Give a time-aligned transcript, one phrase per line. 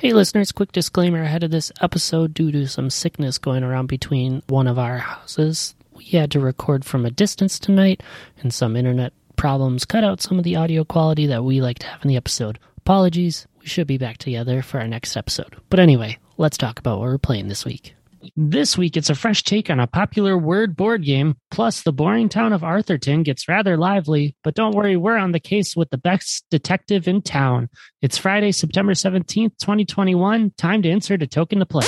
[0.00, 4.44] Hey, listeners, quick disclaimer ahead of this episode due to some sickness going around between
[4.46, 5.74] one of our houses.
[5.92, 8.04] We had to record from a distance tonight,
[8.40, 11.88] and some internet problems cut out some of the audio quality that we like to
[11.88, 12.60] have in the episode.
[12.76, 15.56] Apologies, we should be back together for our next episode.
[15.68, 17.96] But anyway, let's talk about what we're playing this week.
[18.36, 21.36] This week, it's a fresh take on a popular word board game.
[21.50, 24.36] Plus, the boring town of Arthurton gets rather lively.
[24.44, 27.68] But don't worry, we're on the case with the best detective in town.
[28.02, 30.52] It's Friday, September 17th, 2021.
[30.56, 31.86] Time to insert a token to play.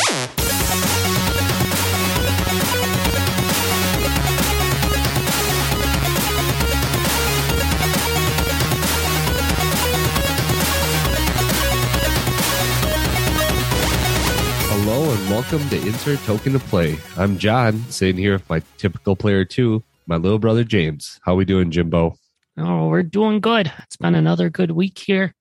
[15.40, 16.98] Welcome to Insert Token to Play.
[17.16, 21.18] I'm John, sitting here with my typical player two, my little brother James.
[21.22, 22.18] How we doing, Jimbo?
[22.58, 23.72] Oh, we're doing good.
[23.78, 25.32] It's been another good week here.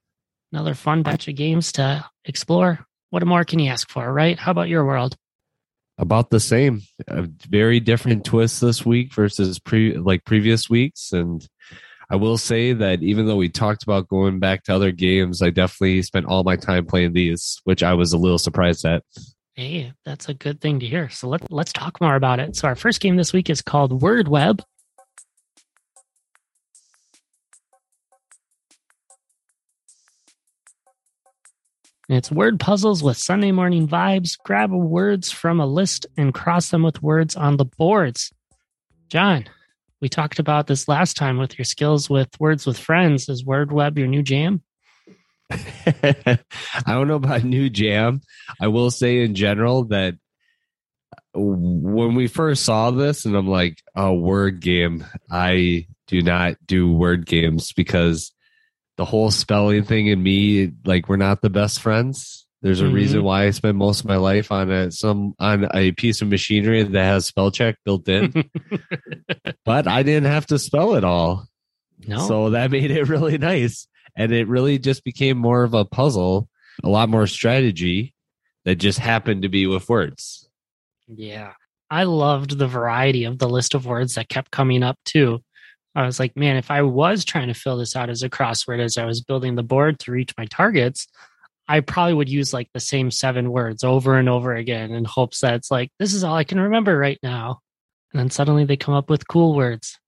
[0.54, 2.80] Another fun batch of games to explore.
[3.10, 4.40] What more can you ask for, right?
[4.40, 5.18] How about your world?
[5.98, 6.82] About the same.
[7.10, 11.46] A very different twist this week versus pre like previous weeks, and
[12.10, 15.50] I will say that even though we talked about going back to other games, I
[15.50, 19.04] definitely spent all my time playing these, which I was a little surprised at.
[19.60, 21.10] Hey, that's a good thing to hear.
[21.10, 22.56] So let, let's talk more about it.
[22.56, 24.64] So, our first game this week is called wurdweb.
[32.08, 34.38] It's word puzzles with Sunday morning vibes.
[34.46, 38.32] Grab words from a list and cross them with words on the boards.
[39.10, 39.44] John,
[40.00, 43.28] we talked about this last time with your skills with words with friends.
[43.28, 44.64] Is wurdweb your new jam?
[45.52, 46.38] I
[46.88, 48.22] don't know about new jam.
[48.60, 50.16] I will say in general that
[51.34, 56.92] when we first saw this, and I'm like, a word game, I do not do
[56.92, 58.32] word games because
[58.98, 62.46] the whole spelling thing and me, like, we're not the best friends.
[62.62, 62.94] There's a Mhm.
[62.94, 66.28] reason why I spend most of my life on a some on a piece of
[66.28, 68.34] machinery that has spell check built in.
[69.66, 71.48] but I didn't have to spell it all.
[72.06, 72.18] no.
[72.28, 73.88] So that made it really nice.
[74.16, 76.50] And it really just became more of a puzzle,
[76.84, 78.14] a lot more strategy
[78.66, 80.50] that just happened to be with words.
[81.08, 81.54] Yeah.
[81.90, 85.42] I loved the variety of the list of words that kept coming up too.
[85.96, 88.80] I was like, man, if I was trying to fill this out as a crossword
[88.80, 91.08] as I was building the board to reach my targets,
[91.68, 95.42] I probably would use like the same seven words over and over again in hopes
[95.42, 97.60] that it's like, this is all I can remember right now.
[98.14, 100.00] And then suddenly they come up with cool words.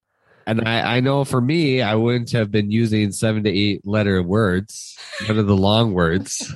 [0.48, 4.22] And I, I know for me, I wouldn't have been using seven to eight letter
[4.24, 4.98] words,
[5.28, 6.54] none of the long words,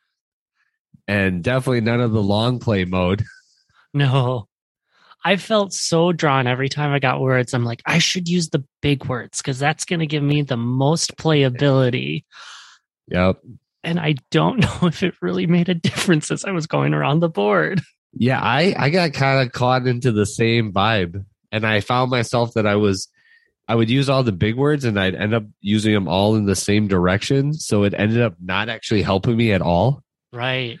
[1.08, 3.24] and definitely none of the long play mode.
[3.92, 4.46] No.
[5.24, 7.52] I felt so drawn every time I got words.
[7.52, 10.56] I'm like, I should use the big words because that's going to give me the
[10.56, 12.24] most playability.
[13.08, 13.38] Yep.
[13.82, 17.20] and I don't know if it really made a difference as I was going around
[17.20, 17.82] the board.
[18.12, 21.24] Yeah, I, I got kind of caught into the same vibe.
[21.52, 23.08] And I found myself that I was,
[23.68, 26.46] I would use all the big words and I'd end up using them all in
[26.46, 27.54] the same direction.
[27.54, 30.02] So it ended up not actually helping me at all.
[30.32, 30.78] Right.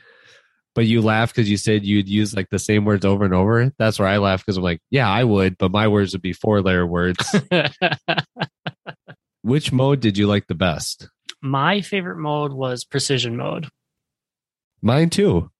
[0.74, 3.72] But you laugh because you said you'd use like the same words over and over.
[3.78, 6.32] That's where I laugh because I'm like, yeah, I would, but my words would be
[6.32, 7.24] four layer words.
[9.42, 11.08] Which mode did you like the best?
[11.42, 13.68] My favorite mode was precision mode.
[14.82, 15.50] Mine too.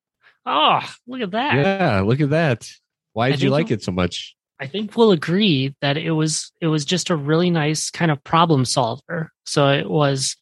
[0.46, 1.54] Oh, look at that.
[1.54, 2.68] Yeah, look at that.
[3.12, 4.36] Why did you like it so much?
[4.60, 8.22] I think we'll agree that it was it was just a really nice kind of
[8.22, 9.32] problem solver.
[9.46, 10.36] So it was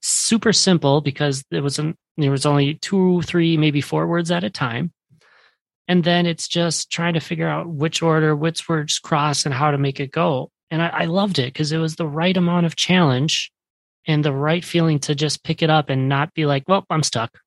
[0.00, 4.44] super simple because it was an, there was only two, three, maybe four words at
[4.44, 4.92] a time.
[5.88, 9.72] And then it's just trying to figure out which order, which words cross, and how
[9.72, 10.50] to make it go.
[10.70, 13.50] And I, I loved it because it was the right amount of challenge
[14.06, 17.02] and the right feeling to just pick it up and not be like, well, I'm
[17.02, 17.38] stuck.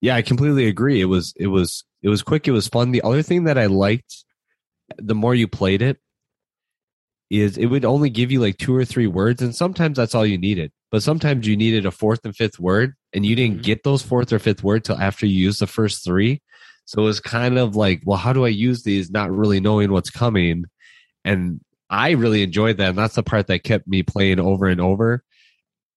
[0.00, 1.00] Yeah, I completely agree.
[1.00, 2.90] It was it was it was quick, it was fun.
[2.90, 4.24] The other thing that I liked
[4.98, 5.98] the more you played it
[7.30, 10.26] is it would only give you like two or three words and sometimes that's all
[10.26, 10.70] you needed.
[10.90, 13.62] But sometimes you needed a fourth and fifth word and you didn't Mhm.
[13.62, 16.42] get those fourth or fifth word till after you used the first three.
[16.84, 19.92] So it was kind of like, well, how do I use these not really knowing
[19.92, 20.64] what's coming?
[21.24, 22.90] And I really enjoyed that.
[22.90, 25.22] And that's the part that kept me playing over and over.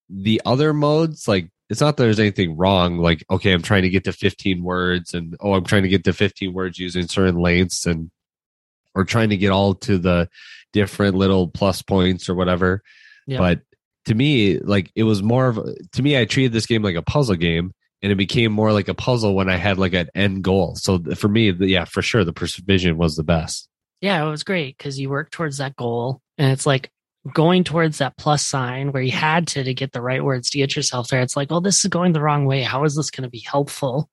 [0.09, 2.99] The other modes, like it's not that there's anything wrong.
[2.99, 6.03] Like, okay, I'm trying to get to 15 words and oh, I'm trying to get
[6.05, 8.11] to 15 words using certain lengths and
[8.95, 10.29] or trying to get all to the
[10.73, 12.81] different little plus points or whatever.
[13.27, 13.37] Yeah.
[13.37, 13.61] But
[14.05, 15.59] to me, like it was more of
[15.93, 17.71] to me, I treated this game like a puzzle game
[18.01, 20.75] and it became more like a puzzle when I had like an end goal.
[20.75, 23.67] So for me, the, yeah, for sure, the precision was the best.
[24.01, 26.91] Yeah, it was great because you work towards that goal and it's like
[27.33, 30.59] going towards that plus sign where you had to to get the right words to
[30.59, 31.21] get yourself there.
[31.21, 32.61] It's like, oh, this is going the wrong way.
[32.61, 34.09] How is this going to be helpful?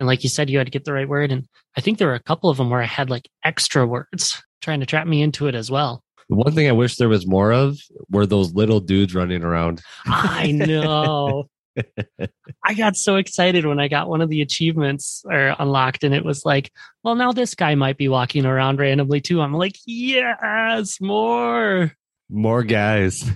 [0.00, 1.30] And like you said, you had to get the right word.
[1.30, 1.46] And
[1.76, 4.80] I think there were a couple of them where I had like extra words trying
[4.80, 6.02] to trap me into it as well.
[6.28, 7.78] The one thing I wish there was more of
[8.10, 9.82] were those little dudes running around.
[10.06, 11.48] I know.
[12.64, 16.24] I got so excited when I got one of the achievements or unlocked, and it
[16.24, 16.70] was like,
[17.02, 19.40] well, now this guy might be walking around randomly too.
[19.40, 21.92] I'm like, yes, more.
[22.30, 23.28] More guys.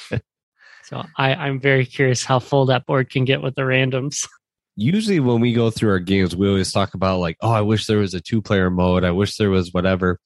[0.82, 4.26] so I, I'm very curious how full that board can get with the randoms.
[4.76, 7.86] Usually, when we go through our games, we always talk about, like, oh, I wish
[7.86, 9.04] there was a two player mode.
[9.04, 10.18] I wish there was whatever.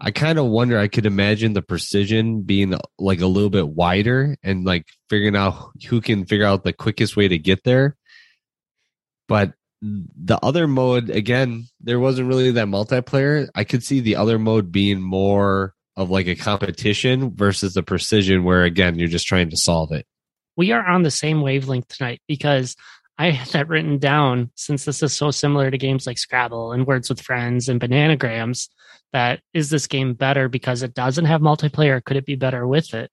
[0.00, 0.78] I kind of wonder.
[0.78, 5.72] I could imagine the precision being like a little bit wider and like figuring out
[5.88, 7.96] who can figure out the quickest way to get there.
[9.26, 13.48] But the other mode, again, there wasn't really that multiplayer.
[13.54, 18.44] I could see the other mode being more of like a competition versus the precision,
[18.44, 20.06] where again, you're just trying to solve it.
[20.56, 22.76] We are on the same wavelength tonight because
[23.18, 26.86] I had that written down since this is so similar to games like Scrabble and
[26.86, 28.68] Words with Friends and Bananagrams.
[29.12, 32.04] That is this game better because it doesn't have multiplayer?
[32.04, 33.10] Could it be better with it?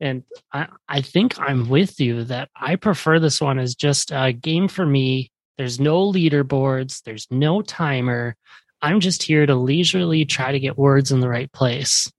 [0.00, 4.32] And I, I think I'm with you that I prefer this one as just a
[4.32, 5.30] game for me.
[5.58, 8.36] There's no leaderboards, there's no timer.
[8.80, 12.10] I'm just here to leisurely try to get words in the right place.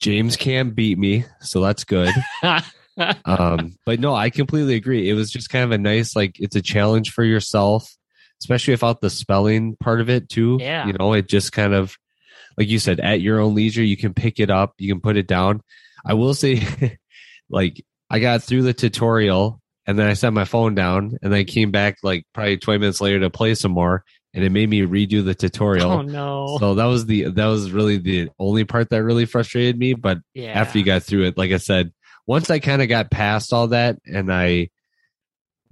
[0.00, 2.10] James can't beat me, so that's good.
[3.24, 5.08] um, but no, I completely agree.
[5.08, 7.94] It was just kind of a nice, like, it's a challenge for yourself,
[8.40, 10.58] especially without the spelling part of it, too.
[10.60, 10.86] Yeah.
[10.86, 11.96] You know, it just kind of,
[12.58, 15.16] like you said, at your own leisure, you can pick it up, you can put
[15.16, 15.62] it down.
[16.04, 16.98] I will say,
[17.50, 21.44] like, I got through the tutorial and then I set my phone down and I
[21.44, 24.04] came back like probably 20 minutes later to play some more
[24.34, 25.90] and it made me redo the tutorial.
[25.90, 26.56] Oh no.
[26.58, 29.94] So that was the that was really the only part that really frustrated me.
[29.94, 30.52] But yeah.
[30.52, 31.92] after you got through it, like I said,
[32.26, 34.70] once I kind of got past all that and I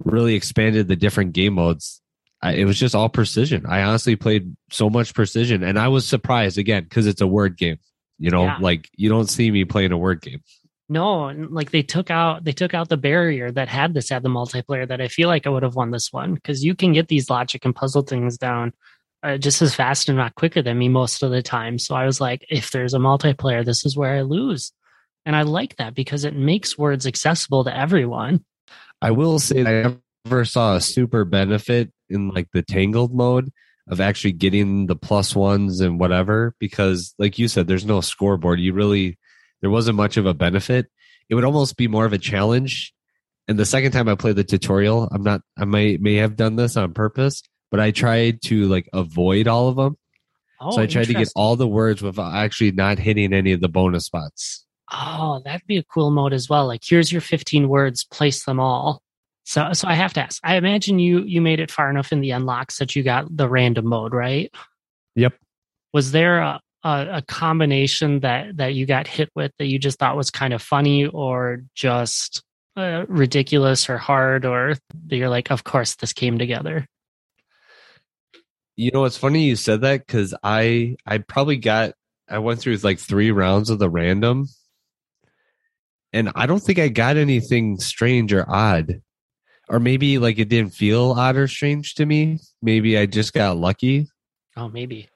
[0.03, 2.01] really expanded the different game modes,
[2.41, 3.65] I, it was just all precision.
[3.67, 7.57] I honestly played so much precision, and I was surprised again because it's a word
[7.57, 7.77] game.
[8.17, 8.57] You know, Yeah.
[8.59, 10.41] like you don't see me playing a word game.
[10.89, 14.23] No, and, like they took out they took out the barrier that had this had
[14.23, 16.91] the multiplayer that I feel like I would have won this one because you can
[16.93, 18.73] get these logic and puzzle things down
[19.23, 21.79] uh, just as fast and not quicker than me most of the time.
[21.79, 24.73] So I was like, if there's a multiplayer, this is where I lose,
[25.25, 28.43] and I like that because it makes words accessible to everyone.
[29.01, 33.51] I will say that I never saw a super benefit in like the tangled mode
[33.87, 38.59] of actually getting the plus ones and whatever because like you said there's no scoreboard.
[38.59, 39.17] You really
[39.61, 40.87] there wasn't much of a benefit.
[41.29, 42.93] It would almost be more of a challenge.
[43.47, 46.55] And the second time i played the tutorial i'm not i may may have done
[46.55, 49.97] this on purpose but i tried to like avoid all of them.
[50.61, 53.59] Oh, so i tried to get all the words without actually not hitting any of
[53.59, 56.67] the bonus spots Oh, that'd be a cool mode as well.
[56.67, 59.01] Like, here's your 15 words, place them all.
[59.45, 60.39] So, so I have to ask.
[60.43, 63.49] I imagine you you made it far enough in the unlocks that you got the
[63.49, 64.53] random mode, right?
[65.15, 65.33] Yep.
[65.93, 69.99] Was there a, a, a combination that that you got hit with that you just
[69.99, 72.43] thought was kind of funny, or just
[72.77, 74.75] uh, ridiculous, or hard, or
[75.09, 76.85] you're like, of course, this came together?
[78.75, 81.93] You know, it's funny you said that because I I probably got
[82.29, 84.47] I went through like three rounds of the random,
[86.13, 89.01] and I don't think I got anything strange or odd,
[89.69, 92.39] or maybe like it didn't feel odd or strange to me.
[92.61, 94.07] Maybe I just got lucky.
[94.57, 95.07] Oh, maybe.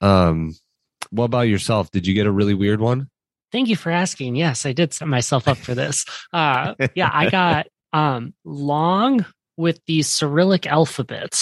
[0.00, 0.54] Um,
[1.10, 1.90] what about yourself?
[1.90, 3.08] Did you get a really weird one?
[3.50, 4.34] Thank you for asking.
[4.36, 6.04] Yes, I did set myself up for this.
[6.32, 11.38] Uh, yeah, I got um, long with the Cyrillic alphabet.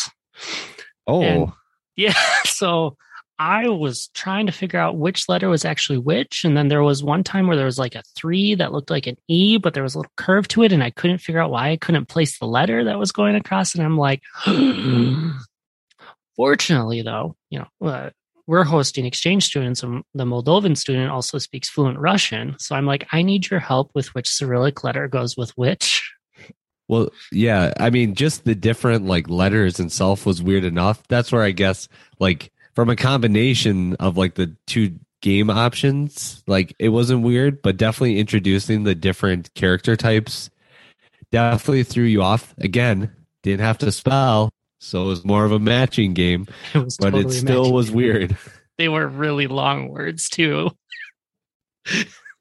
[1.06, 1.52] Oh, And-
[1.96, 2.96] Yeah, so
[3.40, 7.02] I was trying to figure out which letter was actually which, and then there was
[7.02, 9.82] one time where there was like a three that looked like an E, but there
[9.82, 12.38] was a little curve to it, and I couldn't figure out why I couldn't place
[12.38, 13.74] the letter that was going across.
[13.74, 14.20] And I'm like,
[16.36, 18.10] fortunately, though, you know, uh,
[18.46, 22.56] we're hosting exchange students, and the Moldovan student also speaks fluent Russian.
[22.58, 26.12] So I'm like, I need your help with which Cyrillic letter goes with which.
[26.88, 27.72] Well, yeah.
[27.80, 31.02] I mean, just the different like letters in itself was weird enough.
[31.08, 36.74] That's where I guess like from a combination of like the two game options, like
[36.78, 40.50] it wasn't weird, but definitely introducing the different character types
[41.30, 42.54] definitely threw you off.
[42.58, 46.96] Again, didn't have to spell, so it was more of a matching game, It was
[46.96, 48.36] but totally it still was weird.
[48.78, 50.70] They were really long words too.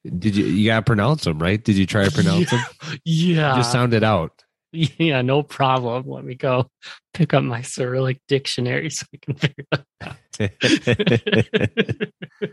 [0.05, 1.61] Did you you gotta pronounce them right?
[1.61, 2.61] Did you try to pronounce them?
[3.03, 3.57] Yeah.
[3.57, 4.45] Just sound it out.
[4.71, 6.07] Yeah, no problem.
[6.07, 6.69] Let me go
[7.13, 10.17] pick up my Cyrillic dictionary so I can figure that out.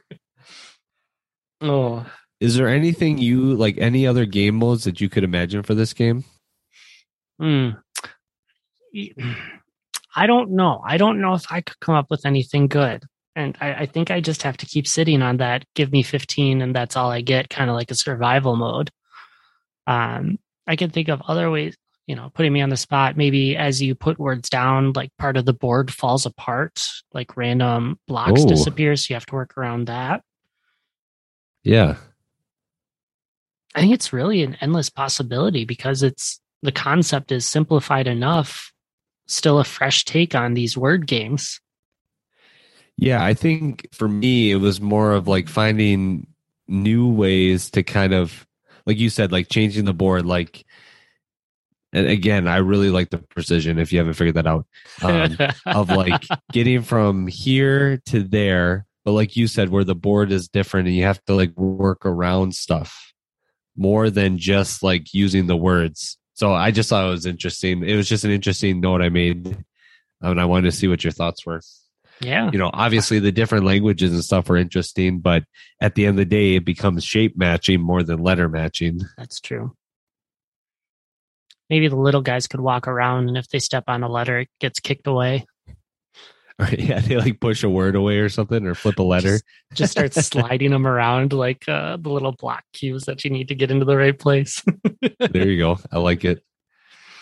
[1.61, 2.05] Oh,
[2.39, 5.95] Is there anything you like any other game modes that you could imagine for this
[5.95, 6.25] game?
[7.41, 7.71] Hmm.
[10.15, 10.83] I don't know.
[10.85, 13.05] I don't know if I could come up with anything good.
[13.35, 15.65] And I, I think I just have to keep sitting on that.
[15.75, 18.91] Give me 15 and that's all I get, kind of like a survival mode.
[19.87, 23.17] Um, I can think of other ways, you know, putting me on the spot.
[23.17, 26.81] Maybe as you put words down, like part of the board falls apart,
[27.13, 28.49] like random blocks Oh.
[28.49, 28.95] disappear.
[28.97, 30.23] So you have to work around that.
[31.65, 31.97] Yeah.
[33.75, 38.73] I think it's really an endless possibility because it's the concept is simplified enough,
[39.27, 41.61] still a fresh take on these word games.
[42.97, 46.29] Yeah, I think for me it was more of like finding
[46.67, 48.47] new ways to kind of
[48.87, 50.65] like you said, like changing the board, like
[51.93, 54.67] and again, I really like the precision if you haven't figured that out.
[55.03, 60.33] Um, of like getting from here to there, but like you said, where the board
[60.33, 63.13] is different and you have to like work around stuff
[63.77, 66.19] more than just like using the words.
[66.35, 67.83] So I just thought it was interesting.
[67.83, 69.57] It was just an interesting note I made.
[70.21, 71.61] And I wanted to see what your thoughts were.
[72.21, 72.51] yeah.
[72.51, 75.45] You know, obviously the different languages and stuff are interesting, but
[75.81, 79.01] at the end of the day, it becomes shape matching more than letter matching.
[79.17, 79.75] That's true.
[81.69, 84.49] Maybe the little guys could walk around, and if they step on a letter, it
[84.61, 85.47] gets kicked away.
[86.79, 89.41] yeah, they like push a word away or something or flip a letter.
[89.75, 93.55] Just start sliding them around like uh, the little block cues that you need to
[93.55, 94.65] get into the right place.
[95.19, 95.79] there you go.
[95.93, 96.43] I like it.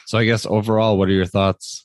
[0.07, 1.85] So I guess overall, what are your thoughts?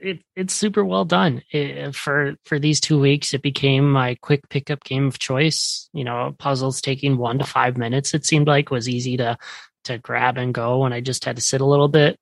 [0.00, 3.34] it, it's super well done It- for for these two weeks.
[3.34, 5.90] It became my quick pickup game of choice.
[5.92, 8.14] You know, puzzles taking one to five minutes.
[8.14, 9.36] It seemed like was easy to
[9.84, 12.18] to grab and go, and I just had to sit a little bit.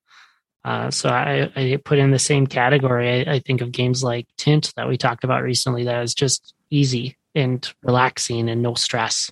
[0.64, 3.26] Uh, so I, I put in the same category.
[3.26, 5.84] I, I think of games like Tint that we talked about recently.
[5.84, 9.30] That is just easy and relaxing and no stress.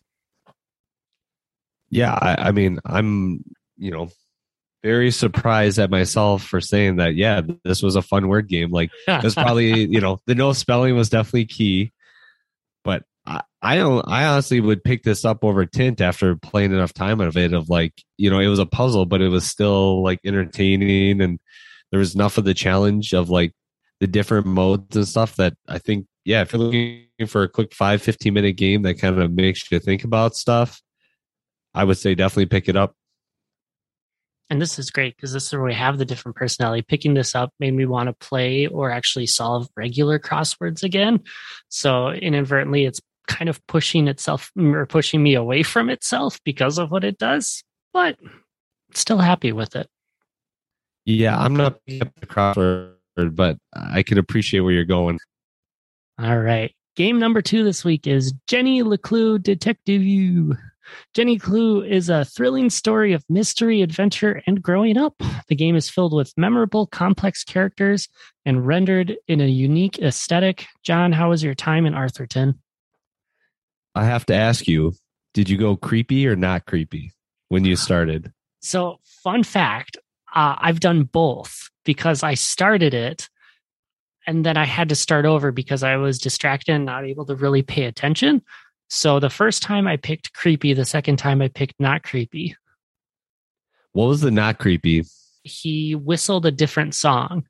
[1.91, 3.45] Yeah, I, I mean, I'm,
[3.77, 4.11] you know,
[4.85, 7.15] very surprised at myself for saying that.
[7.15, 8.71] Yeah, this was a fun word game.
[8.71, 11.93] Like, it's probably, you know, the no spelling was definitely key.
[12.85, 13.03] But
[13.65, 17.37] I, don't, I honestly would pick this up over Tint after playing enough time of
[17.39, 17.55] it.
[17.55, 21.41] Of like, you know, it was a puzzle, but it was still like entertaining, and
[21.91, 23.53] there was enough of the challenge of like
[24.01, 27.73] the different modes and stuff that I think, yeah, if you're looking for a quick
[27.75, 30.83] five, 15 minute game that kind of makes you think about stuff,
[31.73, 32.95] I would say definitely pick it up.
[34.51, 36.83] and this is great because this is where we have the different personality.
[36.83, 41.21] Picking this up made me want to play or actually solve regular crosswords again.
[41.71, 46.79] So inadvertently, it's kind of pushing itself mm, or pushing me away from itself because
[46.79, 47.63] of what it does,
[47.93, 48.17] but
[48.95, 49.89] still happy with it.
[51.05, 52.95] Yeah, I'm not the crossword,
[53.35, 55.19] but I can appreciate where you're going.
[56.19, 56.75] All right.
[56.97, 60.57] Game number two this week is Jenny LeClue Detectivu.
[61.15, 65.15] Jenny Clue is a thrilling story of mystery, adventure, and growing up.
[65.49, 68.09] The game is filled with memorable, complex characters
[68.45, 70.67] and rendered in a unique aesthetic.
[70.83, 72.59] John, how was your time in Arthurton?
[73.95, 74.95] I have to ask you,
[75.35, 77.13] did you go creepy or not creepy
[77.49, 78.33] when you started?
[78.61, 79.97] So, fun fact
[80.35, 83.29] uh, I've done both because I started it
[84.27, 87.37] and then I had to start over because I was distracted and not able to
[87.37, 88.43] really pay attention.
[88.89, 92.57] So, the first time I picked creepy, the second time I picked not creepy.
[93.93, 95.05] What was the not creepy?
[95.43, 97.45] He whistled a different song.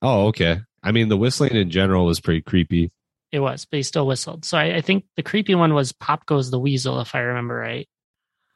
[0.00, 0.60] Oh, okay.
[0.82, 2.90] I mean, the whistling in general was pretty creepy.
[3.30, 4.44] It was, but he still whistled.
[4.44, 7.54] So, I, I think the creepy one was Pop Goes the Weasel, if I remember
[7.56, 7.88] right.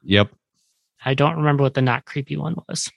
[0.02, 0.30] Yep.
[1.04, 2.90] I don't remember what the not creepy one was.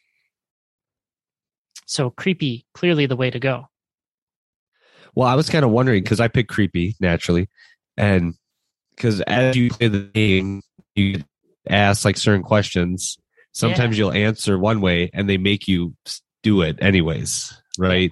[1.86, 3.68] So, creepy, clearly the way to go.
[5.16, 7.50] Well, I was kind of wondering because I picked creepy naturally,
[7.98, 8.36] and
[8.96, 10.62] because as you play the game,
[10.96, 11.24] you
[11.70, 13.18] ask like certain questions.
[13.54, 15.96] Sometimes you'll answer one way, and they make you
[16.44, 18.12] do it anyways, right?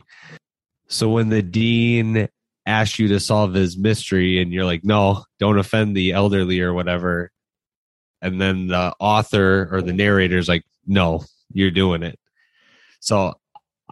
[0.88, 2.30] So when the dean
[2.66, 6.74] asks you to solve his mystery, and you're like, "No, don't offend the elderly" or
[6.74, 7.32] whatever,
[8.22, 12.20] and then the author or the narrator is like, "No, you're doing it."
[13.00, 13.34] So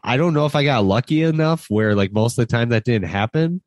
[0.04, 2.86] I don't know if I got lucky enough where like most of the time that
[2.86, 3.62] didn't happen.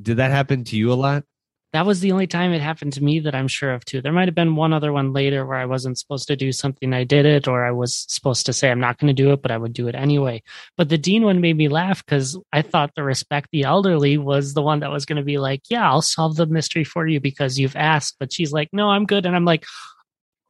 [0.00, 1.24] Did that happen to you a lot?
[1.72, 4.00] That was the only time it happened to me that I'm sure of too.
[4.00, 6.92] There might have been one other one later where I wasn't supposed to do something,
[6.92, 9.42] I did it, or I was supposed to say I'm not going to do it,
[9.42, 10.42] but I would do it anyway.
[10.76, 14.54] But the dean one made me laugh because I thought the respect the elderly was
[14.54, 17.20] the one that was going to be like, yeah, I'll solve the mystery for you
[17.20, 18.16] because you've asked.
[18.18, 19.64] But she's like, no, I'm good, and I'm like,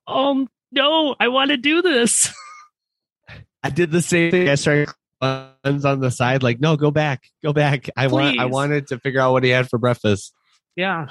[0.07, 2.33] oh no, I want to do this.
[3.63, 4.49] I did the same thing.
[4.49, 5.55] I started on
[6.01, 7.91] the side, like, no, go back, go back.
[7.97, 10.33] I want I wanted to figure out what he had for breakfast.
[10.77, 11.07] Yeah.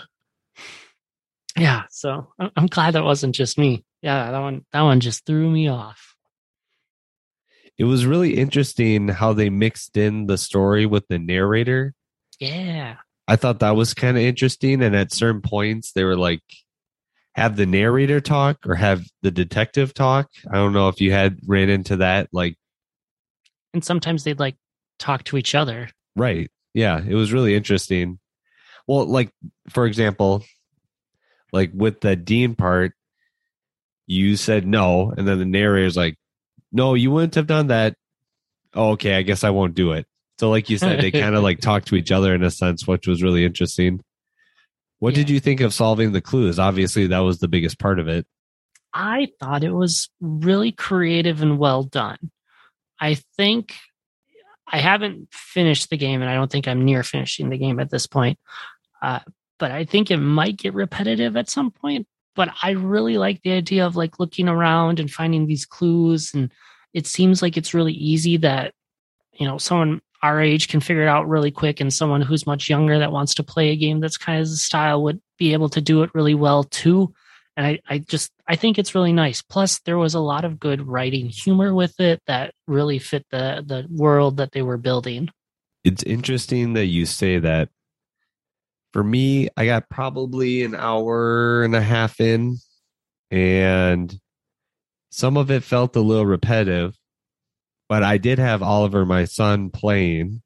[1.57, 3.85] Yeah, so I'm glad that wasn't just me.
[4.01, 6.15] Yeah, that one that one just threw me off.
[7.77, 11.93] It was really interesting how they mixed in the story with the narrator.
[12.39, 12.97] Yeah.
[13.27, 14.81] I thought that was kind of interesting.
[14.83, 16.43] And at certain points, they were like,
[17.35, 20.29] have the narrator talk or have the detective talk.
[20.49, 22.29] I don't know if you had ran into that.
[22.31, 22.55] Like,
[23.73, 24.55] And sometimes they'd like
[24.99, 25.89] talk to each other.
[26.15, 26.49] right.
[26.73, 27.01] Yeah.
[27.05, 28.19] It was really interesting.
[28.87, 29.31] Well, like,
[29.69, 30.43] for example,
[31.51, 32.93] like with the Dean part,
[34.07, 35.13] you said no.
[35.15, 36.17] And then the narrator's like,
[36.71, 37.95] no, you wouldn't have done that.
[38.73, 39.15] Oh, okay.
[39.15, 40.05] I guess I won't do it.
[40.39, 42.85] So, like you said, they kind of like talk to each other in a sense,
[42.85, 44.01] which was really interesting.
[44.99, 46.59] What did you think of solving the clues?
[46.59, 48.25] Obviously, that was the biggest part of it.
[48.93, 52.17] I thought it was really creative and well done.
[52.99, 53.75] I think
[54.67, 57.89] I haven't finished the game, and I don't think I'm near finishing the game at
[57.89, 58.39] this point.
[59.01, 59.19] Uh,
[59.59, 62.07] but I think it might get repetitive at some point.
[62.35, 66.51] But I really like the idea of like looking around and finding these clues, and
[66.93, 68.73] it seems like it's really easy that
[69.33, 72.69] you know someone our age can figure it out really quick, and someone who's much
[72.69, 75.69] younger that wants to play a game that's kind of the style would be able
[75.69, 77.13] to do it really well too
[77.57, 79.41] and I, I just I think it's really nice.
[79.41, 83.63] Plus, there was a lot of good writing humor with it that really fit the
[83.65, 85.29] the world that they were building.
[85.83, 87.69] It's interesting that you say that.
[88.95, 92.59] For me, I got probably an hour and a half in,
[93.29, 94.17] and
[95.09, 96.95] some of it felt a little repetitive,
[97.89, 100.43] but I did have Oliver, my son, playing,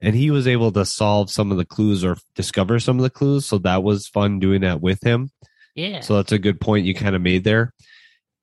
[0.00, 3.10] and he was able to solve some of the clues or discover some of the
[3.10, 3.46] clues.
[3.46, 5.32] So that was fun doing that with him.
[5.74, 7.74] Yeah, So that's a good point you kind of made there.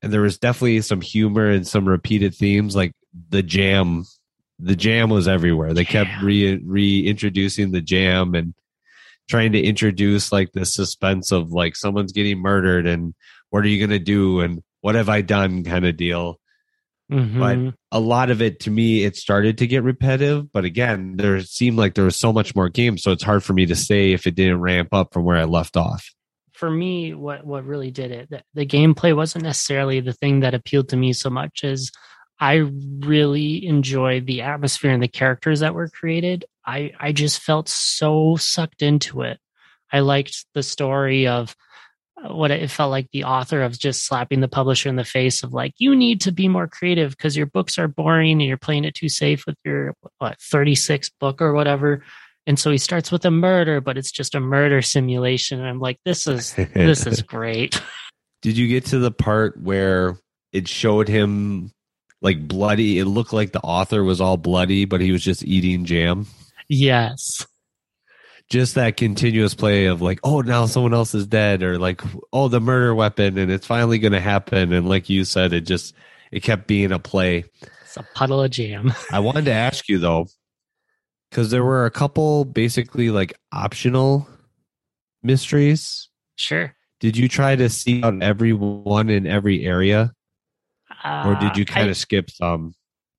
[0.02, 2.92] And there was definitely some humor and some repeated themes, like
[3.30, 4.04] the jam.
[4.60, 5.74] The jam was everywhere.
[5.74, 8.54] They kept re reintroducing the jam and
[9.28, 13.14] trying to introduce like the suspense of like someone's getting murdered and
[13.50, 16.40] what are you gonna do and what have I done kind of deal.
[17.12, 17.74] Mhm.
[17.94, 21.78] A lot of it to me, it started to get repetitive, but again, there seemed
[21.78, 24.28] like there was so much more games, so it's hard for me to say if
[24.28, 26.10] it didn't ramp up from where I left off.
[26.54, 30.54] for me, what what really did it, the, the gameplay wasn't necessarily the thing that
[30.56, 31.92] appealed to me so much as
[32.40, 32.56] I
[33.00, 36.46] really enjoyed the atmosphere and the characters that were created.
[36.68, 39.40] I I just felt so sucked into it.
[39.92, 41.56] I liked the story of
[42.22, 45.44] uh, what it felt like the author of just slapping the publisher in the face
[45.44, 48.58] of like you need to be more creative because your books are boring and you're
[48.58, 52.04] playing it too safe with your what 36 book or whatever
[52.46, 55.80] and so he starts with a murder but it's just a murder simulation and i'm
[55.80, 57.80] like this is this is great
[58.42, 60.20] Did you get to the part where
[60.54, 61.72] it showed him
[62.22, 63.00] like bloody?
[63.00, 66.28] It looked like the author was all bloody, but he was just eating jam.
[66.70, 67.46] Yes
[68.50, 72.02] Just that continuous play of like, oh, now someone else is dead, or like,
[72.32, 74.72] oh, the murder weapon, and it's finally going to happen.
[74.72, 75.94] And like you said, it just
[76.32, 77.44] it kept being a play.
[77.84, 80.28] it's a puddle of jam I wanted to ask you though,
[81.30, 84.28] because there were a couple basically like optional
[85.24, 86.10] mysteries.
[86.38, 90.14] sure Did you try to see out every one in every area,
[91.04, 92.74] or did you Uh, kind I- of skip some?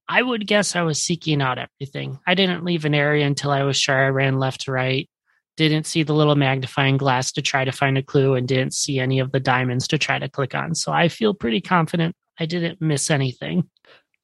[0.09, 2.18] I would guess I was seeking out everything.
[2.27, 5.09] I didn't leave an area until I was sure I ran left to right.
[5.57, 9.01] Didn't see the little magnifying glass to try to find a clue and didn't see
[9.01, 10.75] any of the diamonds to try to click on.
[10.75, 13.68] So I feel pretty confident I didn't miss anything.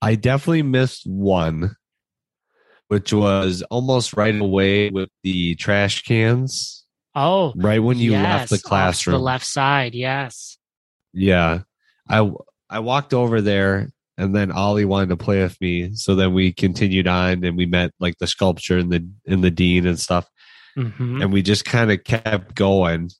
[0.00, 1.76] I definitely missed one,
[2.88, 6.84] which was almost right away with the trash cans.
[7.16, 9.14] Oh, Right when you yes, left the classroom.
[9.14, 9.94] the left side.
[9.94, 10.56] Yes.
[11.12, 11.60] Yeah.
[12.08, 12.30] I
[12.70, 15.94] I walked over there and then Ollie wanted to play with me.
[15.94, 19.50] So then we continued on and we met like the sculpture and the and the
[19.50, 20.28] dean and stuff.
[20.76, 23.10] hmm And we just kind of kept going.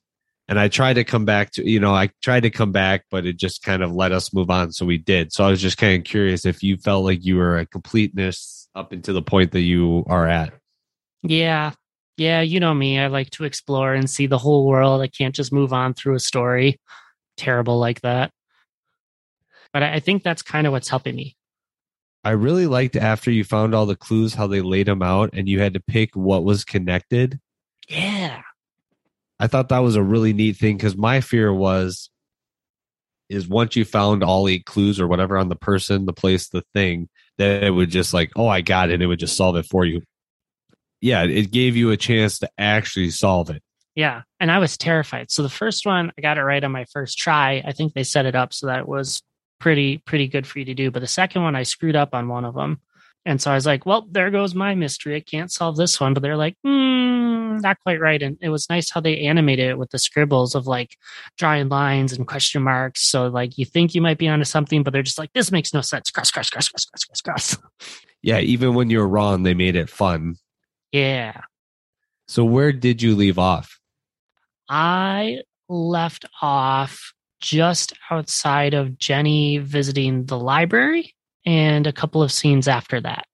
[0.47, 3.27] And I tried to come back to you know, I tried to come back, but
[3.27, 4.73] it just kind of let us move on.
[4.73, 5.33] So we did.
[5.33, 8.69] So I was just kind of curious if you felt like you were a completeness
[8.75, 10.53] up until the point that you are at.
[11.23, 11.73] Yeah.
[12.17, 12.43] Yeah.
[12.43, 12.99] You know me.
[12.99, 15.01] I like to explore and see the whole world.
[15.01, 16.79] I can't just move on through a story
[17.37, 18.31] terrible like that.
[19.75, 21.37] But I think that's kind of what's helping me.
[22.25, 25.47] I really liked after you found all the clues how they laid them out and
[25.47, 27.39] you had to pick what was connected.
[27.87, 28.41] Yeah.
[29.39, 32.09] I thought that was a really neat thing because my fear was
[33.29, 36.63] is once you found all eight clues or whatever on the person, the place, the
[36.73, 37.09] thing,
[37.39, 39.67] that it would just like, oh, I got it, and it would just solve it
[39.67, 40.03] for you.
[41.01, 43.63] Yeah, it gave you a chance to actually solve it.
[43.95, 44.23] Yeah.
[44.41, 45.31] And I was terrified.
[45.31, 47.63] So the first one, I got it right on my first try.
[47.65, 49.23] I think they set it up so that it was
[49.65, 50.91] pretty, pretty good for you to do.
[50.91, 52.83] But the second one, I screwed up on one of them.
[53.25, 55.17] And so I was like, well, there goes my mystery.
[55.17, 56.13] I can't solve this one.
[56.13, 58.23] But they're like, mm, not quite right.
[58.23, 60.99] And it was nice how they animated it with the scribbles of like
[61.39, 63.01] drawing lines and question marks.
[63.01, 65.73] So like you think you might be onto something, but they're just like, this makes
[65.73, 66.11] no sense.
[66.11, 67.57] Cross, cross, cross, cross, cross, cross, cross.
[68.23, 70.37] Yeah, even when you're wrong, they made it fun.
[70.93, 71.43] Yeah.
[72.27, 73.79] So where did you leave off?
[74.67, 77.14] I left off
[77.45, 83.27] just outside of Jenny visiting the library and a couple of scenes after that.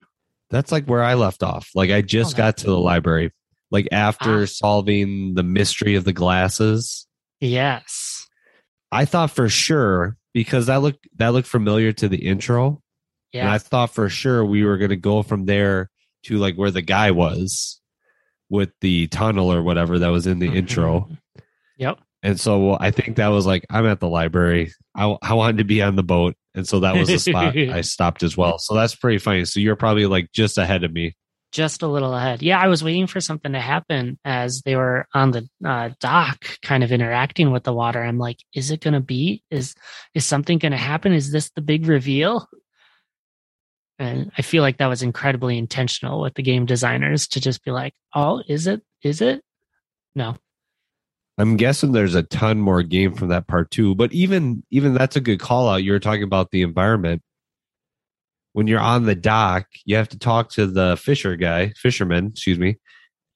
[0.51, 1.71] That's like where I left off.
[1.77, 3.31] Like I just Oh, got to the library.
[3.71, 4.47] Like after Ah.
[4.47, 7.07] solving the mystery of the glasses.
[7.41, 8.27] Yes.
[8.91, 12.83] I thought for sure because that looked that looked familiar to the intro.
[13.33, 13.43] Yeah.
[13.43, 15.89] And I thought for sure we were gonna go from there
[16.25, 17.81] to like where the guy was
[18.49, 21.03] with the tunnel or whatever that was in the intro.
[21.03, 21.19] Mhm.
[21.79, 21.99] Yep.
[22.23, 24.73] And so I think that was like, I'm at the library.
[24.95, 26.37] I, I wanted to be on the boat.
[26.55, 28.59] And so that was the spot I stopped as well.
[28.59, 29.45] So that's pretty funny.
[29.45, 31.17] So you're probably like just ahead of me.
[31.53, 32.43] Just a little ahead.
[32.43, 36.45] Yeah, I was waiting for something to happen as they were on the uh, dock,
[36.63, 38.01] kind of interacting with the water.
[38.01, 39.43] I'm like, is it going to be?
[39.51, 39.75] Is
[40.15, 41.13] is something going to happen?
[41.13, 42.47] Is this the big reveal?
[43.99, 47.73] And I feel like that was incredibly intentional with the game designers to just be
[47.73, 48.83] like, oh, is it?
[49.03, 49.43] Is it?
[50.15, 50.37] No.
[51.41, 53.95] I'm guessing there's a ton more game from that part too.
[53.95, 55.83] But even even that's a good call out.
[55.83, 57.23] You were talking about the environment.
[58.53, 62.59] When you're on the dock, you have to talk to the fisher guy, fisherman, excuse
[62.59, 62.79] me,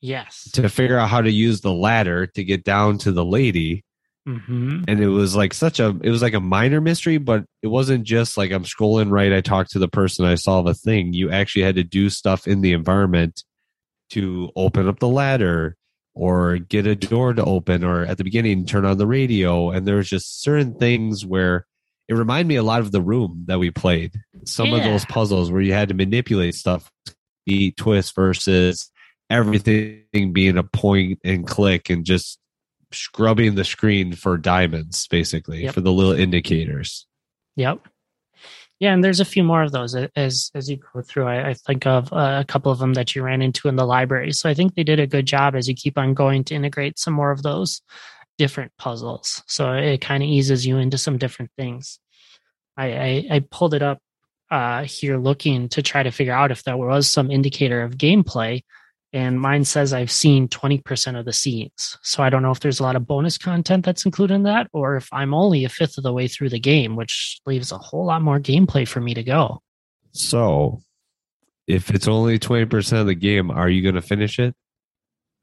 [0.01, 0.51] Yes.
[0.55, 3.85] to figure out how to use the ladder to get down to the lady.
[4.27, 7.67] hmm and it was like such a it was like a minor mystery but it
[7.69, 11.13] wasn't just like i'm scrolling right i talk to the person i solve a thing
[11.13, 13.45] you actually had to do stuff in the environment
[14.09, 15.77] to open up the ladder
[16.15, 19.87] or get a door to open or at the beginning turn on the radio and
[19.87, 21.67] there's just certain things where
[22.09, 25.51] it reminded me a lot of the room that we played some of those puzzles
[25.51, 26.91] where you had to manipulate stuff
[27.47, 28.91] beat twist versus
[29.31, 32.39] everything being a point and click and just
[32.93, 35.75] scrubbing the screen for diamonds basically Yep.
[35.75, 37.07] for the little indicators
[37.57, 37.87] Yep.
[38.81, 41.27] Yeah, and there's a few more of those as as you go through.
[41.27, 43.87] I, I think of uh, a couple of them that you ran into in the
[43.87, 44.33] library.
[44.33, 46.99] So I think they did a good job as you keep on going to integrate
[46.99, 47.83] some more of those
[48.37, 49.43] different puzzles.
[49.47, 51.99] So it kind of eases you into some different things.
[52.77, 54.01] I, I I pulled it up
[54.51, 58.63] uh, here looking to try to figure out if there was some indicator of gameplay,
[59.15, 61.97] and mine says I've seen twenty percent of the scenes.
[62.03, 64.67] So I don't know if there's a lot of bonus content that's included in that,
[64.75, 67.79] or if I'm only a fifth of the way through the game, which leaves a
[67.79, 69.63] whole lot more gameplay for me to go.
[70.13, 70.83] so
[71.67, 74.55] if it's only 20% of the game are you going to finish it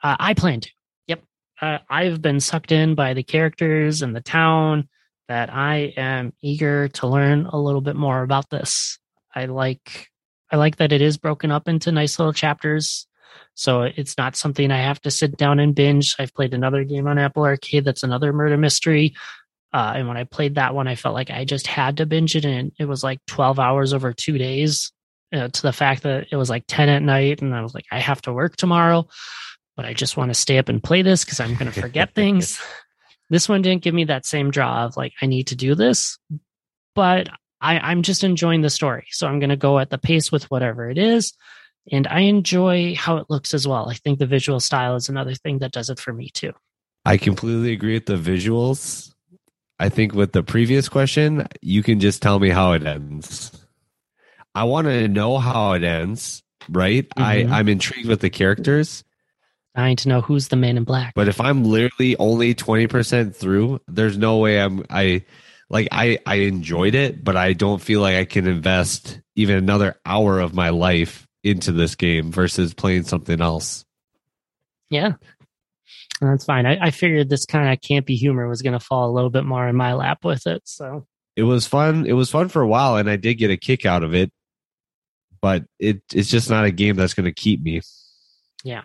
[0.03, 0.69] Uh, I plan to.
[1.07, 1.23] Yep.
[1.59, 4.87] Uh, I've been sucked in by the characters and the town
[5.27, 8.99] that I am eager to learn a little bit more about this.
[9.33, 10.09] I like
[10.51, 13.07] I like that it is broken up into nice little chapters.
[13.53, 16.15] So it's not something I have to sit down and binge.
[16.19, 19.15] I've played another game on Apple Arcade that's another murder mystery.
[19.73, 22.35] Uh, and when I played that one, I felt like I just had to binge
[22.35, 24.91] it, and it was like 12 hours over two days.
[25.33, 27.85] Uh, to the fact that it was like 10 at night, and I was like,
[27.89, 29.07] I have to work tomorrow
[29.75, 32.13] but I just want to stay up and play this because I'm going to forget
[32.15, 32.61] things.
[33.29, 36.17] This one didn't give me that same draw of like, I need to do this,
[36.93, 39.07] but I, I'm just enjoying the story.
[39.09, 41.33] So I'm going to go at the pace with whatever it is.
[41.91, 43.89] And I enjoy how it looks as well.
[43.89, 46.53] I think the visual style is another thing that does it for me too.
[47.05, 49.11] i completely agree with the visuals
[49.79, 53.51] i think with the previous question you can just tell me how it ends
[54.53, 57.23] i want to know how it ends right Mhm.
[57.23, 59.03] i i'm intrigued with the characters
[59.73, 61.13] Dying to know who's the man in black.
[61.15, 65.23] But if I'm literally only 20% through, there's no way I'm I
[65.69, 69.95] like I I enjoyed it, but I don't feel like I can invest even another
[70.05, 73.85] hour of my life into this game versus playing something else.
[74.89, 75.13] Yeah.
[76.19, 76.65] That's fine.
[76.65, 79.45] I, I figured this kind of campy humor was going to fall a little bit
[79.45, 80.61] more in my lap with it.
[80.65, 82.05] So It was fun.
[82.05, 84.31] It was fun for a while and I did get a kick out of it.
[85.41, 87.81] But it it's just not a game that's going to keep me.
[88.63, 88.83] Yeah.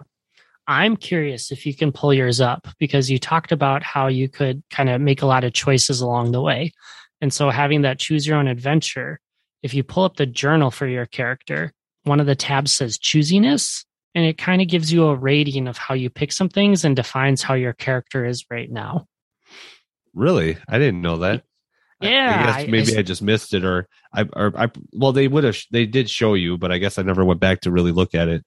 [0.67, 4.63] I'm curious if you can pull yours up because you talked about how you could
[4.71, 6.73] kind of make a lot of choices along the way.
[7.21, 9.21] And so having that choose your own adventure,
[9.63, 11.73] if you pull up the journal for your character,
[12.07, 15.77] one of the tabs says choosiness, and it kind of gives you a rating of
[15.77, 19.07] how you pick some things and defines how your character is right now.
[20.15, 20.57] Really?
[20.69, 21.43] I didn't know that.
[22.01, 25.13] Yeah, I I- guess maybe I- I, just missed it or I or I well
[25.13, 27.71] they would have they did show you, but I guess I never went back to
[27.71, 28.45] really look at it.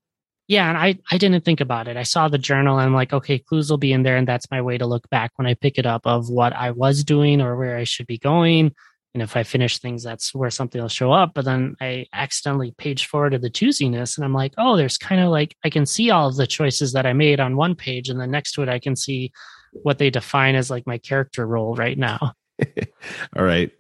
[0.48, 1.96] Yeah, and I, I didn't think about it.
[1.96, 4.50] I saw the journal and I'm like, okay, clues will be in there, and that's
[4.50, 7.40] my way to look back when I pick it up of what I was doing
[7.40, 8.74] or where I should be going.
[9.14, 11.34] And if I finish things, that's where something will show up.
[11.34, 15.22] But then I accidentally page forward to the choosiness and I'm like, oh, there's kind
[15.22, 18.10] of like I can see all of the choices that I made on one page,
[18.10, 19.32] and then next to it I can see
[19.72, 22.34] what they define as like my character role right now.
[23.36, 23.72] All right.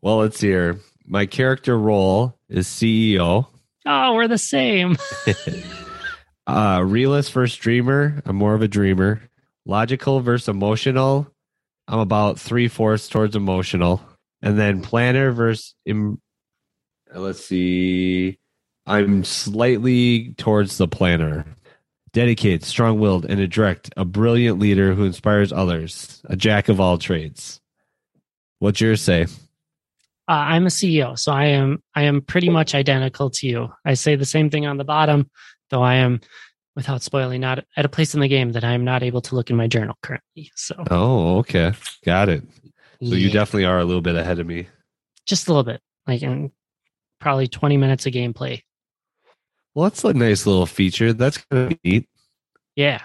[0.00, 0.80] Well, let's hear.
[1.04, 3.46] My character role is CEO.
[3.84, 4.96] Oh, we're the same.
[6.46, 8.22] uh realist versus dreamer.
[8.24, 9.20] I'm more of a dreamer.
[9.64, 11.30] Logical versus emotional.
[11.88, 14.00] I'm about three fourths towards emotional.
[14.46, 16.20] And then planner versus Im-
[17.12, 18.38] let's see.
[18.86, 21.44] I'm slightly towards the planner.
[22.12, 26.78] Dedicated, strong willed, and a direct, a brilliant leader who inspires others, a jack of
[26.78, 27.60] all trades.
[28.60, 29.24] What's yours say?
[30.28, 33.68] Uh, I'm a CEO, so I am I am pretty much identical to you.
[33.84, 35.28] I say the same thing on the bottom,
[35.70, 36.20] though I am,
[36.76, 39.34] without spoiling, not at a place in the game that I am not able to
[39.34, 40.52] look in my journal currently.
[40.54, 41.72] So, Oh, okay.
[42.04, 42.44] Got it.
[43.02, 44.68] So you definitely are a little bit ahead of me.
[45.26, 46.50] just a little bit, like in
[47.20, 48.62] probably 20 minutes of gameplay.
[49.74, 51.12] Well, that's a nice little feature.
[51.12, 52.08] That's kind of neat.
[52.76, 53.02] Yeah.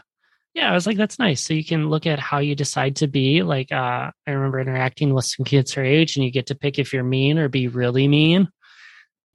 [0.53, 1.41] Yeah, I was like, that's nice.
[1.41, 3.41] So you can look at how you decide to be.
[3.41, 6.77] Like, uh, I remember interacting with some kids her age, and you get to pick
[6.77, 8.49] if you're mean or be really mean.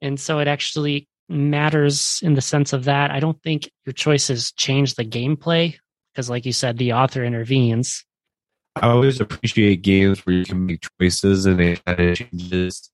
[0.01, 3.09] And so it actually matters in the sense of that.
[3.09, 5.75] I don't think your choices change the gameplay
[6.13, 8.05] because, like you said, the author intervenes.
[8.81, 12.89] I always appreciate games where you can make choices and it kind of changes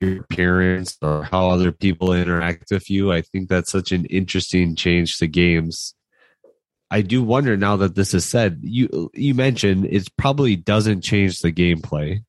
[0.00, 3.12] your appearance or how other people interact with you.
[3.12, 5.94] I think that's such an interesting change to games.
[6.90, 11.40] I do wonder now that this is said, you you mentioned it probably doesn't change
[11.40, 12.22] the gameplay,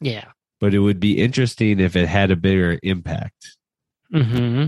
[0.00, 0.24] Yeah.
[0.60, 3.56] but it would be interesting if it had a bigger impact.
[4.10, 4.66] hmm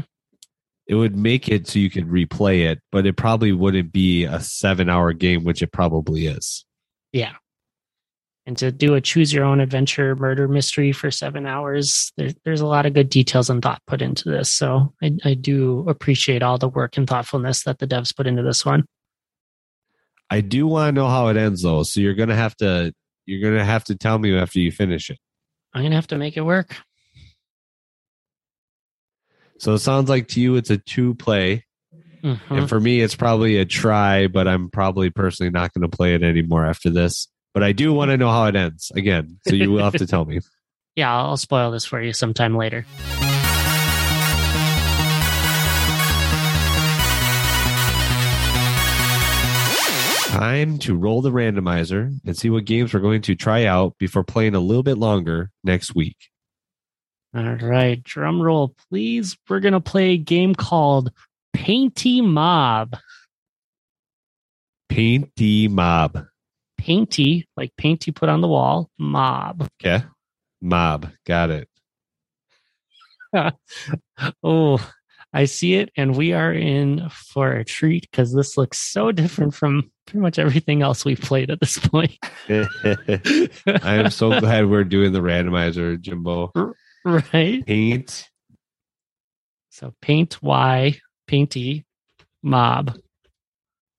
[0.87, 4.39] It would make it so you could replay it, but it probably wouldn't be a
[4.39, 6.65] seven hour game, which it probably is.
[7.13, 7.33] Yeah.
[8.51, 12.61] And to do a choose your own adventure murder mystery for seven hours, there, there's
[12.61, 14.53] a lot of good details and thought put into this.
[14.53, 18.43] So I, I do appreciate all the work and thoughtfulness that the devs put into
[18.43, 18.87] this one.
[20.31, 21.85] I do want to know how it ends though.
[21.85, 22.93] So you're gonna have to
[23.25, 25.19] you're gonna have to tell me after you finish it.
[25.73, 26.75] I'm gonna have to make it work.
[29.59, 31.67] So it sounds like to you it's a two play.
[32.25, 32.41] Mhm.
[32.51, 36.25] And for me it's probably a try, but I'm probably personally not gonna play it
[36.25, 37.29] anymore after this.
[37.53, 39.39] But I do want to know how it ends again.
[39.47, 40.41] So you will have to tell me.
[40.97, 42.85] Yeah, I'll spoil this for you sometime later.
[50.27, 54.23] Time to roll the randomizer and see what games we're going to try out before
[54.25, 56.17] playing a little bit longer next week.
[57.35, 59.37] All right, drum roll, please.
[59.49, 61.13] We're gonna play a game called
[61.53, 62.97] Painty Mob.
[64.89, 66.27] Painty Mob.
[66.91, 68.91] Painty, like paint you put on the wall.
[68.99, 69.69] Mob.
[69.81, 70.03] Okay.
[70.61, 71.09] Mob.
[71.25, 71.69] Got it.
[74.43, 74.85] Oh,
[75.33, 79.55] I see it, and we are in for a treat because this looks so different
[79.55, 82.19] from pretty much everything else we've played at this point.
[82.49, 83.51] I
[83.85, 86.51] am so glad we're doing the randomizer, Jimbo.
[87.05, 87.65] right?
[87.65, 88.29] Paint.
[89.69, 90.99] So paint Y,
[91.29, 91.87] painty,
[92.43, 92.99] mob.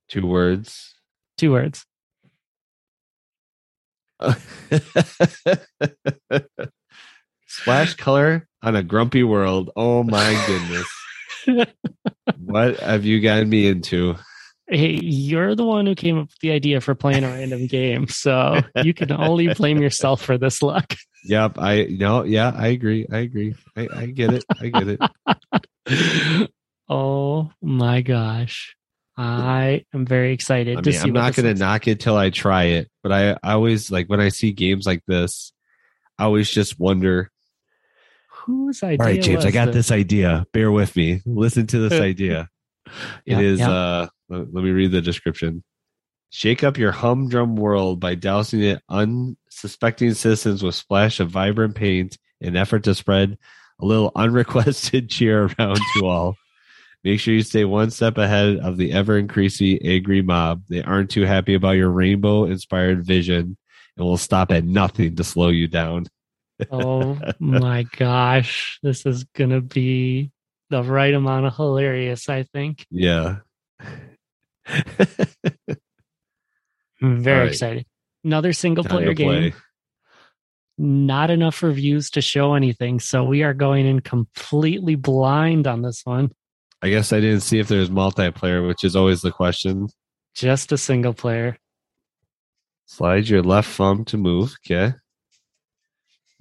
[0.10, 0.94] Two words.
[1.38, 1.86] Two words.
[7.48, 9.72] Splash color on a grumpy world.
[9.76, 10.88] Oh my goodness.
[12.38, 14.16] what have you gotten me into?
[14.68, 18.08] Hey, you're the one who came up with the idea for playing a random game,
[18.08, 20.96] so you can only blame yourself for this luck.
[21.26, 21.58] Yep.
[21.58, 23.06] I no, yeah, I agree.
[23.12, 23.54] I agree.
[23.76, 24.46] I, I get it.
[24.60, 26.52] I get it.
[26.90, 28.76] oh my gosh.
[29.17, 32.30] I am very excited I to mean, see I'm not gonna knock it till I
[32.30, 35.52] try it, but I, I always like when I see games like this,
[36.17, 37.32] I always just wonder,
[38.30, 38.97] whose idea.
[39.00, 39.76] all right, James, I got this?
[39.76, 40.45] this idea.
[40.54, 41.21] Bear with me.
[41.26, 42.50] Listen to this idea.
[43.26, 43.71] Yeah, it is yeah.
[43.71, 45.63] uh let, let me read the description.
[46.30, 52.17] Shake up your humdrum world by dousing it unsuspecting citizens with splash of vibrant paint
[52.39, 53.38] in effort to spread
[53.82, 56.36] a little unrequested cheer around to all.
[57.04, 60.64] Make sure you stay one step ahead of the ever increasing angry mob.
[60.70, 63.58] They aren't too happy about your rainbow inspired vision
[63.98, 66.06] and will stop at nothing to slow you down.
[66.70, 68.80] oh my gosh.
[68.84, 70.32] This is gonna be
[70.70, 72.86] the right amount of hilarious, I think.
[72.92, 73.38] Yeah.
[77.02, 77.52] I'm very All right.
[77.52, 77.86] excited.
[78.24, 79.40] Another single Time player to play.
[79.50, 79.54] game.
[80.78, 86.02] Not enough reviews to show anything, so we are going in completely blind on this
[86.06, 86.32] one.
[86.82, 89.89] I guess I didn't see if there's multiplayer, which is always the question.
[90.34, 91.58] Just a single player.
[92.86, 94.56] Slide your left thumb to move.
[94.65, 94.94] Okay.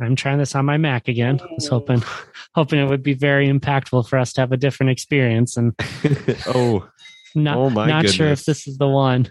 [0.01, 1.41] I'm trying this on my Mac again.
[1.41, 2.03] I was hoping
[2.55, 5.75] hoping it would be very impactful for us to have a different experience and
[6.47, 6.89] oh,
[7.35, 9.29] not Oh my not sure if this is the one.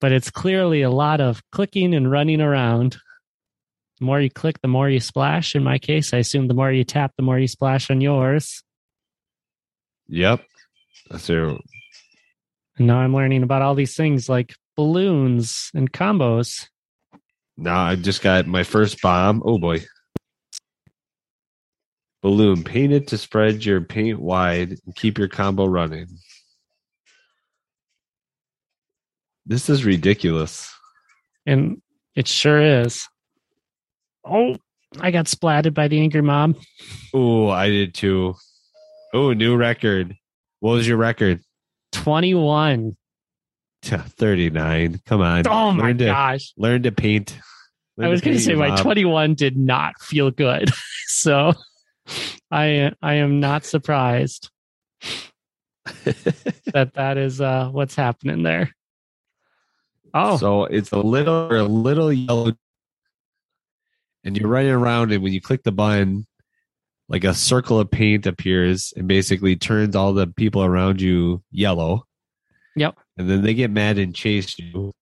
[0.00, 2.96] But it's clearly a lot of clicking and running around.
[4.02, 5.54] The more you click, the more you splash.
[5.54, 8.64] In my case, I assume the more you tap, the more you splash on yours.
[10.08, 10.44] yep.
[11.18, 11.60] So
[12.76, 16.66] And now I'm learning about all these things like balloons and combos.
[17.56, 19.40] now I just got my first bomb.
[19.44, 19.84] Oh boy.
[22.22, 26.08] Balloon painted to spread your paint wide and keep your combo running.
[29.46, 30.74] This is ridiculous.
[31.46, 31.80] And
[32.16, 33.06] it sure is.
[34.24, 34.56] Oh,
[35.00, 36.56] I got splatted by the angry mob.
[37.14, 38.34] Oh, I did too.
[39.14, 40.16] Oh, new record.
[40.60, 41.40] What was your record?
[41.92, 42.96] 21.
[43.82, 45.00] to 39.
[45.06, 45.46] Come on.
[45.46, 46.52] Oh my learn to, gosh.
[46.56, 47.36] Learn to paint.
[47.96, 48.78] Learn I was to going to say my mob.
[48.78, 50.70] 21 did not feel good.
[51.08, 51.52] so
[52.50, 54.50] I I am not surprised
[56.04, 58.74] that that is uh what's happening there.
[60.14, 62.52] Oh, So it's a little a little yellow
[64.24, 66.26] and you're running around and when you click the button
[67.08, 72.06] like a circle of paint appears and basically turns all the people around you yellow.
[72.74, 72.96] Yep.
[73.18, 74.92] And then they get mad and chase you.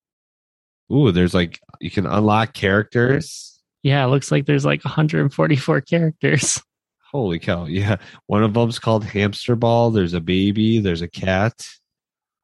[0.91, 3.61] Ooh, there's like you can unlock characters.
[3.81, 6.61] yeah, it looks like there's like 144 characters.
[7.11, 7.65] Holy cow.
[7.65, 7.97] Yeah.
[8.27, 9.91] One of them's called Hamster Ball.
[9.91, 10.79] There's a baby.
[10.79, 11.65] There's a cat.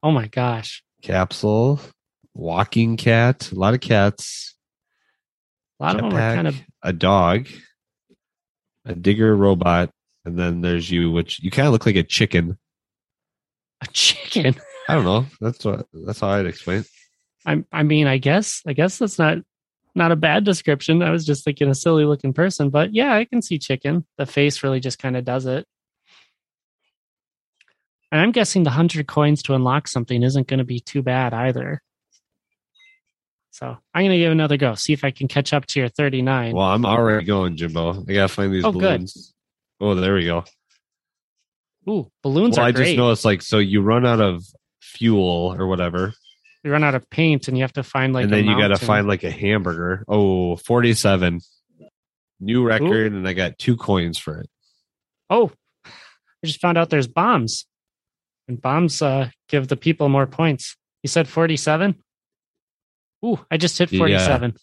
[0.02, 0.82] Oh my gosh.
[1.02, 1.80] Capsule.
[2.34, 3.50] Walking cat.
[3.52, 4.56] A lot of cats.
[5.80, 7.48] A lot of them are kind of a dog,
[8.84, 9.90] a digger robot,
[10.24, 12.58] and then there's you, which you kind of look like a chicken.
[13.80, 14.56] a chicken.
[14.88, 15.26] I don't know.
[15.40, 16.80] That's what that's how I'd explain.
[16.80, 16.86] it.
[17.46, 19.38] I I mean, I guess I guess that's not
[19.94, 21.02] not a bad description.
[21.02, 24.06] I was just thinking a silly looking person, but yeah, I can see chicken.
[24.16, 25.66] The face really just kind of does it.
[28.10, 31.34] And I'm guessing the hundred coins to unlock something isn't going to be too bad
[31.34, 31.82] either.
[33.58, 34.74] So I'm going to give another go.
[34.74, 36.54] See if I can catch up to your 39.
[36.54, 38.04] Well, I'm already going, Jimbo.
[38.08, 38.80] I gotta find these Oh, good.
[38.80, 39.34] balloons.
[39.80, 40.44] Oh, there we go.
[41.88, 42.84] Ooh, balloons Well, I great.
[42.86, 44.44] just noticed like so you run out of
[44.80, 46.12] fuel or whatever,
[46.62, 48.56] you run out of paint and you have to find like and a then you
[48.58, 50.04] got to find like a hamburger.
[50.06, 51.40] Oh, 47.
[52.40, 54.48] New record, and I got two coins for it.
[55.30, 55.50] Oh,
[55.84, 55.90] I
[56.46, 57.66] just found out there's bombs.
[58.46, 60.76] And bombs uh, give the people more points.
[61.02, 61.96] You said 47?
[63.24, 63.98] Ooh, I just hit Yeah.
[63.98, 64.56] 47.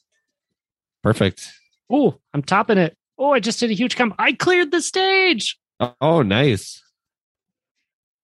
[1.04, 1.52] Perfect.
[1.94, 2.98] Ooh, I'm topping it.
[3.18, 4.16] Oh, I just did a huge combo.
[4.18, 5.58] I cleared the stage.
[5.80, 6.82] Oh, oh, nice.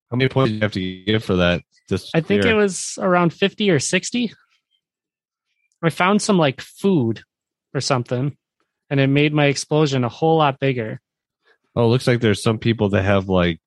[0.09, 1.61] How many points do you have to give for that?
[1.87, 2.53] Just I think clear?
[2.53, 4.33] it was around 50 or 60.
[5.83, 7.23] I found some like food
[7.73, 8.37] or something,
[8.89, 11.01] and it made my explosion a whole lot bigger.
[11.75, 13.59] Oh, it looks like there's some people that have like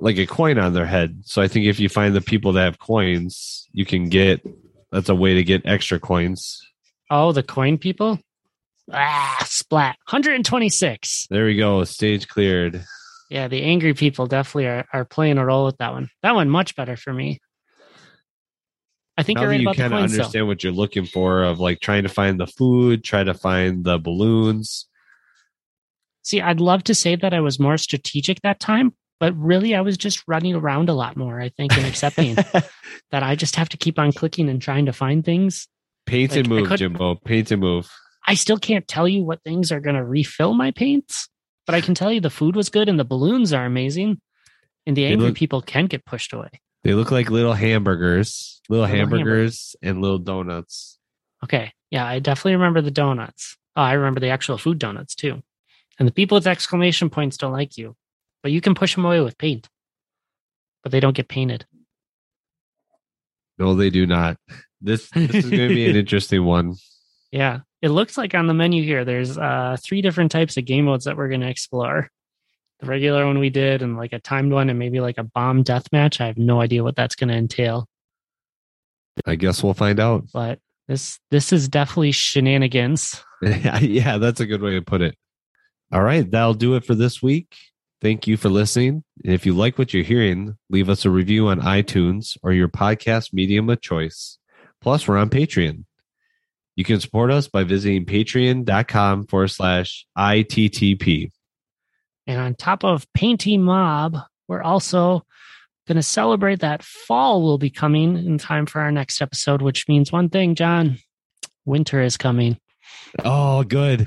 [0.00, 1.22] like a coin on their head.
[1.24, 4.46] So I think if you find the people that have coins, you can get
[4.90, 6.60] that's a way to get extra coins.
[7.10, 8.18] Oh, the coin people?
[8.92, 9.96] Ah, splat.
[10.08, 11.26] 126.
[11.30, 11.84] There we go.
[11.84, 12.84] Stage cleared.
[13.30, 16.08] Yeah, the angry people definitely are, are playing a role with that one.
[16.22, 17.40] That one much better for me.
[19.18, 20.18] I think now you're right you kind of coins, though.
[20.18, 23.84] understand what you're looking for of like trying to find the food, try to find
[23.84, 24.86] the balloons.
[26.22, 29.80] See, I'd love to say that I was more strategic that time, but really I
[29.80, 32.34] was just running around a lot more, I think, and accepting
[33.10, 35.68] that I just have to keep on clicking and trying to find things.
[36.06, 37.14] Paint and Like, I move, Jimbo.
[37.16, 37.90] Paint and move.
[38.26, 41.28] I still can't tell you what things are going to refill my paints,
[41.66, 44.20] but I can tell you the food was good and the balloons are amazing.
[44.86, 46.48] And the angry look- people can get pushed away.
[46.84, 50.98] They look like little hamburgers, little, Little hamburgers and little donuts.
[51.44, 51.72] Okay.
[51.90, 53.56] Yeah, I definitely remember the donuts.
[53.76, 55.42] Oh, I remember the actual food donuts too.
[55.98, 57.96] And the people with exclamation points don't like you,
[58.42, 59.68] but you can push them away with paint.
[60.82, 61.66] But they don't get painted.
[63.58, 64.36] No, they do not.
[64.80, 66.76] This this is going to be an interesting one.
[67.32, 67.60] Yeah.
[67.82, 71.04] It looks like on the menu here, there's uh, three different types of game modes
[71.04, 72.10] that we're going to explore.
[72.80, 75.64] The regular one we did, and like a timed one, and maybe like a bomb
[75.64, 76.20] death match.
[76.20, 77.88] I have no idea what that's going to entail,
[79.26, 80.26] I guess we'll find out.
[80.32, 83.22] but this this is definitely shenanigans.
[83.42, 85.16] yeah, that's a good way to put it.
[85.92, 87.54] All right, that'll do it for this week.
[88.00, 89.02] Thank you for listening.
[89.24, 92.68] And if you like what you're hearing, leave us a review on iTunes or your
[92.68, 94.38] podcast medium of choice.
[94.80, 95.84] Plus, we're on Patreon.
[96.76, 101.32] You can support us by visiting patreon.com forward slash ITTP.
[102.28, 105.24] And on top of Painty Mob, we're also
[105.88, 109.88] going to celebrate that fall will be coming in time for our next episode, which
[109.88, 110.98] means one thing, John
[111.64, 112.58] winter is coming.
[113.24, 114.06] Oh, good.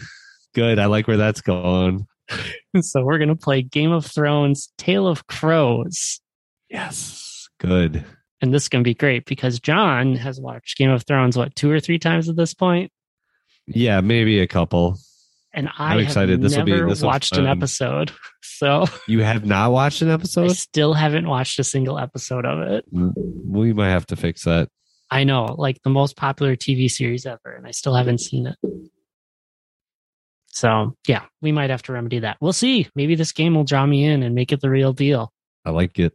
[0.53, 0.79] Good.
[0.79, 2.07] I like where that's going.
[2.81, 6.19] so we're going to play Game of Thrones Tale of Crows.
[6.69, 7.47] Yes.
[7.59, 8.03] Good.
[8.41, 11.55] And this is going to be great because John has watched Game of Thrones, what,
[11.55, 12.91] two or three times at this point?
[13.67, 14.97] Yeah, maybe a couple.
[15.53, 16.31] And I I'm excited.
[16.31, 18.11] have This will be- never this will be watched an episode.
[18.43, 20.41] So You have not watched an episode.
[20.41, 20.57] I episode?
[20.57, 22.85] still haven't watched a single episode of it.
[22.93, 23.13] Mm,
[23.43, 24.69] we might have to fix that.
[25.09, 28.55] I know, like the most popular TV series ever, and I still haven't seen it.
[30.51, 32.37] So, yeah, we might have to remedy that.
[32.41, 32.87] We'll see.
[32.95, 35.31] Maybe this game will draw me in and make it the real deal.
[35.65, 36.13] I like it.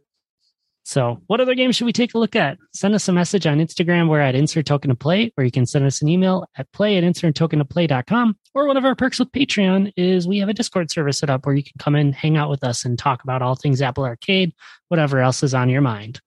[0.83, 2.57] So, what other games should we take a look at?
[2.73, 4.07] Send us a message on Instagram.
[4.07, 6.95] We're at insert token to play, or you can send us an email at play
[6.95, 8.37] at inserttokentoplay.com.
[8.53, 11.45] Or one of our perks with Patreon is we have a Discord service set up
[11.45, 14.05] where you can come in, hang out with us, and talk about all things Apple
[14.05, 14.53] Arcade,
[14.87, 16.21] whatever else is on your mind.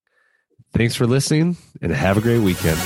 [0.74, 2.78] Thanks for listening and have a great weekend.